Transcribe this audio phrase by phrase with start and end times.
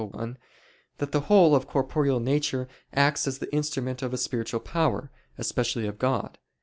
[0.13, 0.35] 1)
[0.97, 5.85] that the whole of corporeal nature acts as the instrument of a spiritual power, especially
[5.85, 6.39] of God.